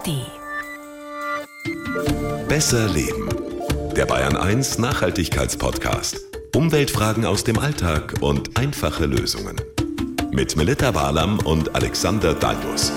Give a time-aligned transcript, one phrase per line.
[0.00, 0.26] ARD.
[2.48, 3.28] Besser Leben.
[3.96, 6.16] Der Bayern 1 Nachhaltigkeitspodcast.
[6.54, 9.56] Umweltfragen aus dem Alltag und einfache Lösungen.
[10.32, 12.92] Mit Melita Walam und Alexander Dalmus.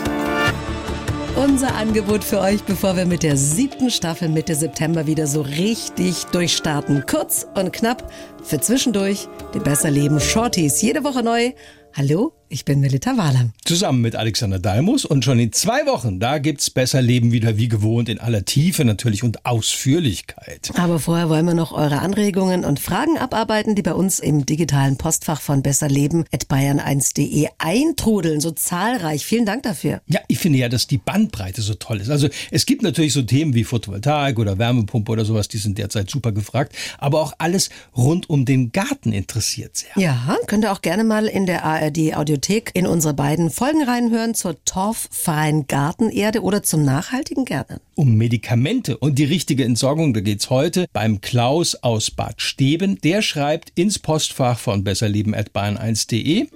[1.35, 6.25] Unser Angebot für euch, bevor wir mit der siebten Staffel Mitte September wieder so richtig
[6.25, 7.05] durchstarten.
[7.07, 8.11] Kurz und knapp
[8.43, 10.81] für zwischendurch die Besser Leben Shorties.
[10.81, 11.51] Jede Woche neu.
[11.95, 13.49] Hallo, ich bin Melita Wahler.
[13.65, 17.67] Zusammen mit Alexander Dalmus und schon in zwei Wochen, da gibt's Besser Leben wieder wie
[17.67, 20.71] gewohnt in aller Tiefe natürlich und Ausführlichkeit.
[20.75, 24.97] Aber vorher wollen wir noch eure Anregungen und Fragen abarbeiten, die bei uns im digitalen
[24.97, 28.39] Postfach von besserleben.bayern1.de eintrudeln.
[28.39, 29.25] So zahlreich.
[29.25, 30.01] Vielen Dank dafür.
[30.05, 32.11] Ja, ich finde ja, dass die Bandbreite so toll ist.
[32.11, 36.07] Also es gibt natürlich so Themen wie Photovoltaik oder Wärmepumpe oder sowas, die sind derzeit
[36.07, 36.75] super gefragt.
[36.99, 39.89] Aber auch alles rund um den Garten interessiert sehr.
[39.95, 43.83] Ja, könnt ihr auch gerne mal in der ARD Audio Bibliothek in unsere beiden Folgen
[43.83, 47.79] reinhören zur torffreien Gartenerde oder zum nachhaltigen Gärtnern.
[47.95, 52.99] Um Medikamente und die richtige Entsorgung, da geht's heute beim Klaus aus Bad Steben.
[53.01, 56.47] Der schreibt ins Postfach von besserleben.bayern1.de.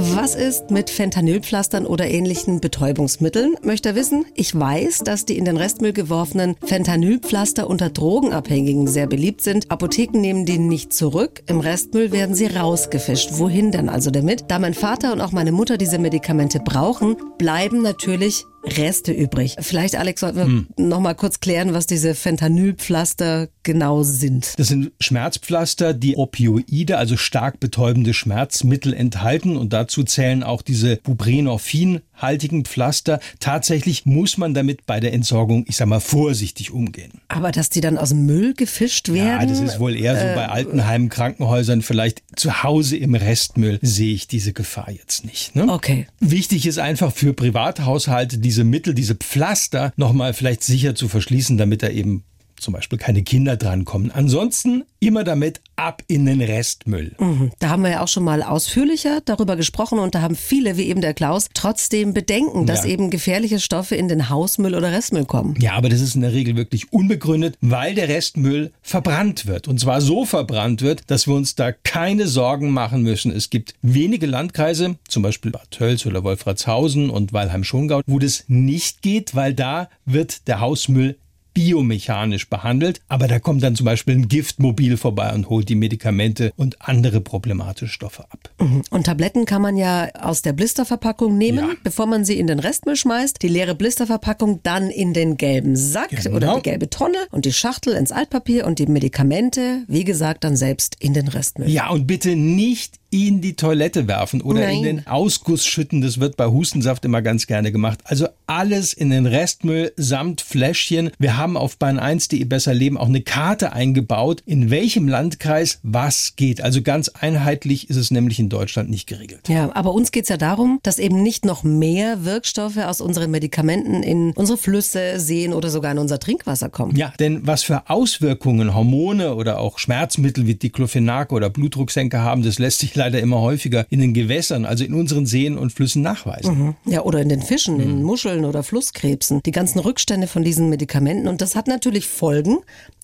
[0.00, 3.56] Was ist mit Fentanylpflastern oder ähnlichen Betäubungsmitteln?
[3.62, 4.26] Möchte er wissen?
[4.34, 9.68] Ich weiß, dass die in den Restmüll geworfenen Fentanylpflaster unter Drogenabhängigen sehr beliebt sind.
[9.70, 11.42] Apotheken nehmen die nicht zurück.
[11.46, 13.30] Im Restmüll werden sie rausgefischt.
[13.32, 14.44] Wohin denn also damit?
[14.48, 19.56] Da mein Vater und auch meine Mutter diese Medikamente brauchen, bleiben natürlich Reste übrig.
[19.60, 20.66] Vielleicht, Alex, sollten wir hm.
[20.76, 24.54] noch mal kurz klären, was diese Fentanylpflaster genau sind.
[24.58, 30.96] Das sind Schmerzpflaster, die Opioide, also stark betäubende Schmerzmittel enthalten und dazu zählen auch diese
[30.96, 33.20] Buprenorphin haltigen Pflaster.
[33.40, 37.12] Tatsächlich muss man damit bei der Entsorgung, ich sag mal, vorsichtig umgehen.
[37.28, 39.26] Aber dass die dann aus dem Müll gefischt werden?
[39.26, 43.78] Ja, das ist wohl eher so äh, bei Altenheimen, Krankenhäusern, vielleicht zu Hause im Restmüll
[43.82, 45.54] sehe ich diese Gefahr jetzt nicht.
[45.54, 45.68] Ne?
[45.68, 46.06] Okay.
[46.20, 51.82] Wichtig ist einfach für Privathaushalte diese Mittel, diese Pflaster nochmal vielleicht sicher zu verschließen, damit
[51.82, 52.24] da eben
[52.60, 54.10] zum Beispiel keine Kinder drankommen.
[54.10, 57.14] Ansonsten immer damit ab in den Restmüll.
[57.18, 57.52] Mhm.
[57.60, 60.88] Da haben wir ja auch schon mal ausführlicher darüber gesprochen und da haben viele, wie
[60.88, 62.90] eben der Klaus, trotzdem Bedenken, dass ja.
[62.90, 65.54] eben gefährliche Stoffe in den Hausmüll oder Restmüll kommen.
[65.60, 69.68] Ja, aber das ist in der Regel wirklich unbegründet, weil der Restmüll verbrannt wird.
[69.68, 73.30] Und zwar so verbrannt wird, dass wir uns da keine Sorgen machen müssen.
[73.30, 79.02] Es gibt wenige Landkreise, zum Beispiel Bad Tölz oder Wolfratshausen und Weilheim-Schongau, wo das nicht
[79.02, 81.16] geht, weil da wird der Hausmüll
[81.58, 86.52] biomechanisch behandelt, aber da kommt dann zum Beispiel ein Giftmobil vorbei und holt die Medikamente
[86.54, 88.48] und andere problematische Stoffe ab.
[88.60, 88.82] Mhm.
[88.90, 91.74] Und Tabletten kann man ja aus der Blisterverpackung nehmen, ja.
[91.82, 93.42] bevor man sie in den Restmüll schmeißt.
[93.42, 96.36] Die leere Blisterverpackung dann in den gelben Sack genau.
[96.36, 100.54] oder die gelbe Tonne und die Schachtel ins Altpapier und die Medikamente, wie gesagt, dann
[100.54, 101.68] selbst in den Restmüll.
[101.68, 104.76] Ja, und bitte nicht in die Toilette werfen oder Nein.
[104.76, 106.00] in den Ausguss schütten.
[106.00, 108.00] Das wird bei Hustensaft immer ganz gerne gemacht.
[108.04, 111.10] Also alles in den Restmüll samt Fläschchen.
[111.18, 116.60] Wir haben auf bahn1.de besser leben auch eine Karte eingebaut, in welchem Landkreis was geht.
[116.60, 119.48] Also ganz einheitlich ist es nämlich in Deutschland nicht geregelt.
[119.48, 123.30] Ja, aber uns geht es ja darum, dass eben nicht noch mehr Wirkstoffe aus unseren
[123.30, 126.96] Medikamenten in unsere Flüsse, Seen oder sogar in unser Trinkwasser kommen.
[126.96, 132.58] Ja, denn was für Auswirkungen Hormone oder auch Schmerzmittel wie Diclofenac oder Blutdrucksenker haben, das
[132.58, 136.58] lässt sich leider immer häufiger in den Gewässern, also in unseren Seen und Flüssen nachweisen.
[136.58, 136.74] Mhm.
[136.84, 137.82] Ja, oder in den Fischen, mhm.
[137.82, 139.42] in Muscheln oder Flusskrebsen.
[139.44, 141.28] Die ganzen Rückstände von diesen Medikamenten.
[141.28, 142.58] Und das hat natürlich Folgen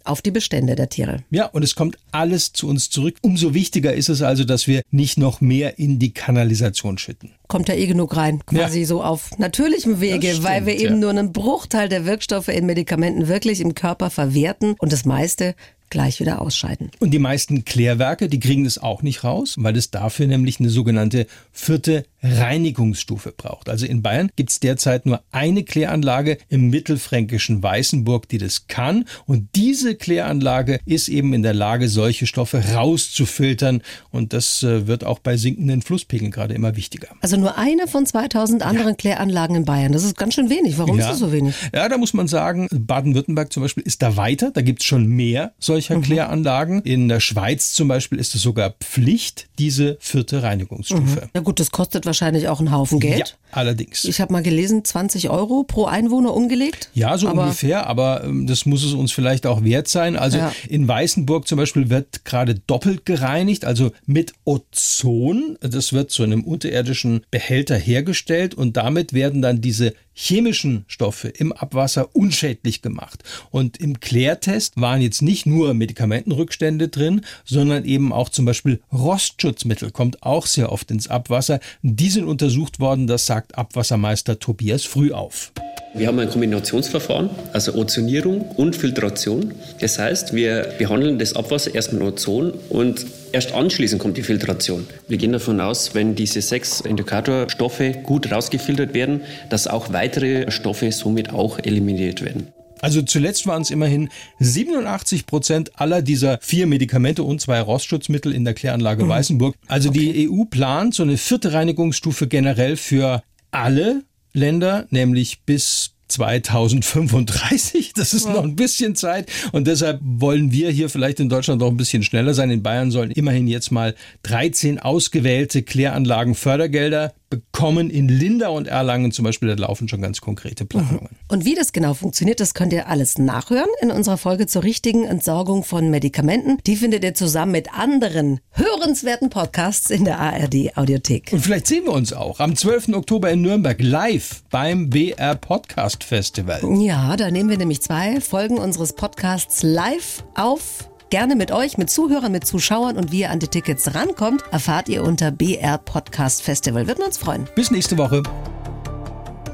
[0.05, 1.25] auf die Bestände der Tiere.
[1.31, 3.17] Ja, und es kommt alles zu uns zurück.
[3.23, 7.31] Umso wichtiger ist es also, dass wir nicht noch mehr in die Kanalisation schütten.
[7.49, 8.87] Kommt ja eh genug rein, quasi ja.
[8.87, 11.01] so auf natürlichem Wege, stimmt, weil wir eben ja.
[11.01, 15.55] nur einen Bruchteil der Wirkstoffe in Medikamenten wirklich im Körper verwerten und das meiste
[15.95, 16.91] gleich wieder ausscheiden.
[16.99, 20.69] Und die meisten Klärwerke, die kriegen das auch nicht raus, weil es dafür nämlich eine
[20.69, 23.69] sogenannte vierte Reinigungsstufe braucht.
[23.69, 29.05] Also in Bayern gibt es derzeit nur eine Kläranlage im mittelfränkischen Weißenburg, die das kann.
[29.27, 33.83] Und diese Kläranlage ist eben in der Lage, solche Stoffe rauszufiltern.
[34.11, 37.09] Und das äh, wird auch bei sinkenden Flusspegeln gerade immer wichtiger.
[37.21, 38.97] Also nur eine von 2000 anderen ja.
[38.97, 39.93] Kläranlagen in Bayern.
[39.93, 40.77] Das ist ganz schön wenig.
[40.79, 41.05] Warum ja.
[41.05, 41.55] ist das so wenig?
[41.73, 44.51] Ja, da muss man sagen, Baden-Württemberg zum Beispiel ist da weiter.
[44.51, 45.53] Da gibt es schon mehr
[45.85, 46.03] solcher mhm.
[46.03, 46.83] Kläranlagen.
[46.83, 51.03] In der Schweiz zum Beispiel ist es sogar Pflicht, diese vierte Reinigungsstufe.
[51.23, 51.29] Mhm.
[51.33, 53.19] Na gut, das kostet wahrscheinlich auch einen Haufen Geld.
[53.19, 54.05] Ja, allerdings.
[54.05, 56.91] Ich habe mal gelesen, 20 Euro pro Einwohner umgelegt.
[56.95, 60.17] Ja, so aber ungefähr, aber ähm, das muss es uns vielleicht auch wert sein.
[60.17, 60.53] Also ja.
[60.69, 65.59] in Weißenburg zum Beispiel wird gerade doppelt gereinigt, also mit Ozon.
[65.61, 71.53] Das wird zu einem unterirdischen Behälter hergestellt und damit werden dann diese chemischen Stoffe im
[71.53, 73.25] Abwasser unschädlich gemacht.
[73.51, 79.91] Und im Klärtest waren jetzt nicht nur Medikamentenrückstände drin, sondern eben auch zum Beispiel Rostschutzmittel,
[79.93, 81.61] kommt auch sehr oft ins Abwasser.
[81.83, 85.53] Die sind untersucht worden, das sagt Abwassermeister Tobias Frühauf.
[85.97, 89.55] Wir haben ein Kombinationsverfahren, also Ozonierung und Filtration.
[89.79, 94.89] Das heißt, wir behandeln das Abwasser erst mit Ozon und erst anschließend kommt die Filtration.
[95.07, 99.21] Wir gehen davon aus, wenn diese sechs Indikatorstoffe gut rausgefiltert werden,
[99.51, 102.49] dass auch weitere Stoffe somit auch eliminiert werden.
[102.85, 104.11] Also zuletzt waren es immerhin
[104.41, 109.09] 87 Prozent aller dieser vier Medikamente und zwei Rostschutzmittel in der Kläranlage mhm.
[109.09, 109.57] Weißenburg.
[109.69, 110.13] Also okay.
[110.13, 114.03] die EU plant so eine vierte Reinigungsstufe generell für alle
[114.35, 117.95] Länder, nämlich bis 2035.
[117.95, 121.69] Das ist noch ein bisschen Zeit und deshalb wollen wir hier vielleicht in Deutschland noch
[121.69, 122.51] ein bisschen schneller sein.
[122.51, 123.95] In Bayern sollen immerhin jetzt mal
[124.25, 127.91] 13 ausgewählte Kläranlagen Fördergelder bekommen.
[127.91, 131.09] In Linda und Erlangen zum Beispiel, da laufen schon ganz konkrete Planungen.
[131.11, 131.17] Mhm.
[131.29, 135.05] Und wie das genau funktioniert, das könnt ihr alles nachhören in unserer Folge zur richtigen
[135.05, 136.59] Entsorgung von Medikamenten.
[136.67, 141.31] Die findet ihr zusammen mit anderen hörenswerten Podcasts in der ARD Audiothek.
[141.33, 142.89] Und vielleicht sehen wir uns auch am 12.
[142.95, 146.61] Oktober in Nürnberg live beim BR Podcast Festival.
[146.81, 151.91] Ja, da nehmen wir nämlich zwei Folgen unseres Podcasts live auf gerne mit euch, mit
[151.91, 156.43] Zuhörern, mit Zuschauern und wie ihr an die Tickets rankommt, erfahrt ihr unter BR Podcast
[156.43, 156.89] Festival.
[156.89, 157.47] Würden uns freuen.
[157.55, 158.25] Bis nächste Woche.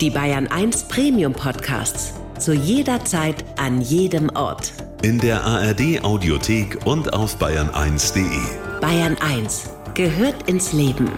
[0.01, 2.15] Die Bayern 1 Premium Podcasts.
[2.39, 4.73] Zu jeder Zeit, an jedem Ort.
[5.03, 8.25] In der ARD Audiothek und auf bayern1.de.
[8.81, 11.11] Bayern 1 gehört ins Leben.